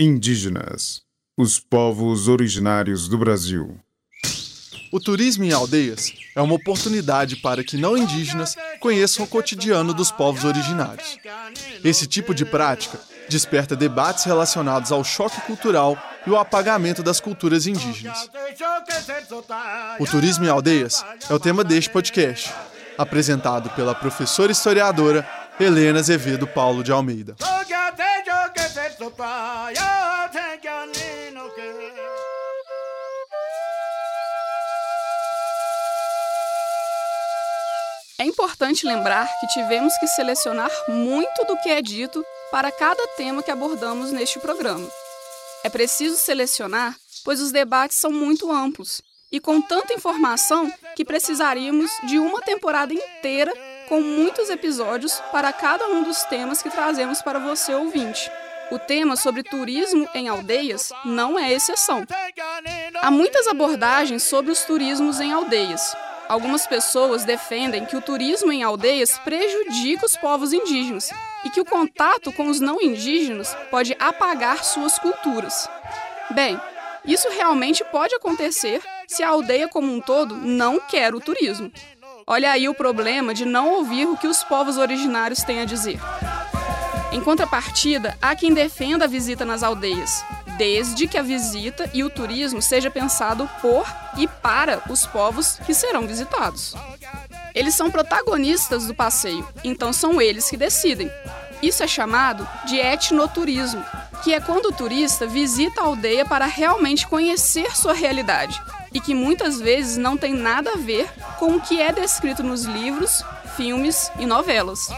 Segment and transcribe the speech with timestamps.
[0.00, 1.02] Indígenas,
[1.36, 3.78] os povos originários do Brasil.
[4.90, 10.10] O turismo em aldeias é uma oportunidade para que não indígenas conheçam o cotidiano dos
[10.10, 11.18] povos originários.
[11.84, 17.66] Esse tipo de prática desperta debates relacionados ao choque cultural e o apagamento das culturas
[17.66, 18.30] indígenas.
[20.00, 22.50] O turismo em aldeias é o tema deste podcast,
[22.96, 25.28] apresentado pela professora historiadora
[25.60, 27.36] Helena Azevedo Paulo de Almeida.
[38.18, 43.42] É importante lembrar que tivemos que selecionar muito do que é dito para cada tema
[43.42, 44.88] que abordamos neste programa.
[45.62, 46.96] É preciso selecionar,
[47.26, 52.94] pois os debates são muito amplos e com tanta informação que precisaríamos de uma temporada
[52.94, 53.52] inteira
[53.86, 58.30] com muitos episódios para cada um dos temas que trazemos para você ouvinte.
[58.72, 62.04] O tema sobre turismo em aldeias não é exceção.
[63.00, 65.94] Há muitas abordagens sobre os turismos em aldeias,
[66.32, 71.10] Algumas pessoas defendem que o turismo em aldeias prejudica os povos indígenas
[71.44, 75.68] e que o contato com os não indígenas pode apagar suas culturas.
[76.30, 76.58] Bem,
[77.04, 81.70] isso realmente pode acontecer se a aldeia como um todo não quer o turismo.
[82.26, 86.00] Olha aí o problema de não ouvir o que os povos originários têm a dizer.
[87.12, 90.24] Em contrapartida, há quem defenda a visita nas aldeias,
[90.56, 95.74] desde que a visita e o turismo seja pensado por e para os povos que
[95.74, 96.74] serão visitados.
[97.54, 101.10] Eles são protagonistas do passeio, então são eles que decidem.
[101.62, 103.84] Isso é chamado de etnoturismo,
[104.24, 108.58] que é quando o turista visita a aldeia para realmente conhecer sua realidade
[108.90, 112.64] e que muitas vezes não tem nada a ver com o que é descrito nos
[112.64, 113.22] livros,
[113.54, 114.88] filmes e novelas.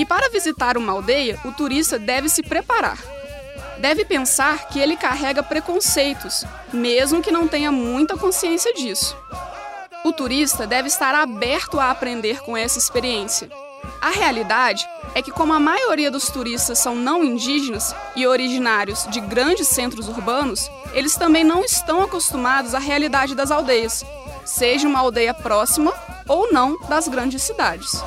[0.00, 2.96] E para visitar uma aldeia, o turista deve se preparar,
[3.76, 9.14] deve pensar que ele carrega preconceitos, mesmo que não tenha muita consciência disso.
[10.02, 13.50] O turista deve estar aberto a aprender com essa experiência.
[14.00, 19.20] A realidade é que, como a maioria dos turistas são não indígenas e originários de
[19.20, 24.02] grandes centros urbanos, eles também não estão acostumados à realidade das aldeias,
[24.46, 25.92] seja uma aldeia próxima
[26.26, 28.02] ou não das grandes cidades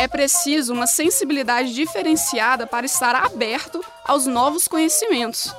[0.00, 5.54] é preciso uma sensibilidade diferenciada para estar aberto aos novos conhecimentos.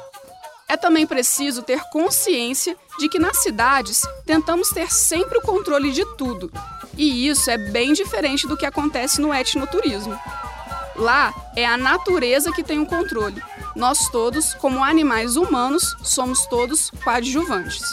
[0.67, 6.03] É também preciso ter consciência de que nas cidades tentamos ter sempre o controle de
[6.17, 6.51] tudo,
[6.97, 10.19] e isso é bem diferente do que acontece no etnoturismo.
[10.95, 13.43] Lá é a natureza que tem o controle.
[13.75, 17.83] Nós todos, como animais humanos, somos todos coadjuvantes.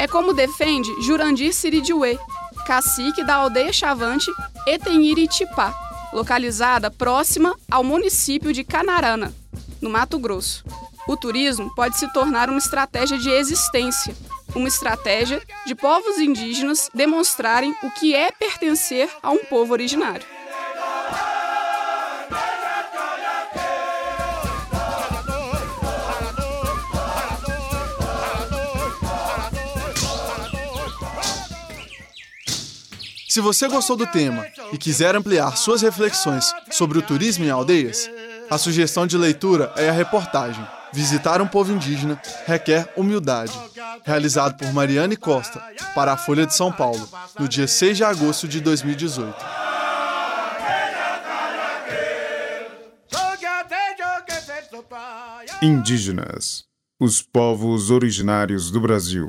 [0.00, 2.18] É como defende Jurandir Siridiuê,
[2.66, 4.28] cacique da aldeia Chavante
[4.66, 5.74] Etenhiritipá,
[6.12, 9.34] localizada próxima ao município de Canarana,
[9.80, 10.64] no Mato Grosso.
[11.06, 14.14] O turismo pode se tornar uma estratégia de existência,
[14.54, 20.24] uma estratégia de povos indígenas demonstrarem o que é pertencer a um povo originário.
[33.34, 38.08] Se você gostou do tema e quiser ampliar suas reflexões sobre o turismo em aldeias,
[38.48, 43.52] a sugestão de leitura é a reportagem Visitar um povo indígena requer humildade,
[44.04, 45.60] realizado por Mariane Costa
[45.96, 49.34] para a Folha de São Paulo, no dia 6 de agosto de 2018.
[55.60, 56.66] Indígenas,
[57.00, 59.28] os povos originários do Brasil.